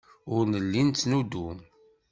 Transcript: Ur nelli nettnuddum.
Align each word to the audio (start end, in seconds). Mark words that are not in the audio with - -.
Ur 0.35 0.43
nelli 0.51 0.81
nettnuddum. 0.83 1.57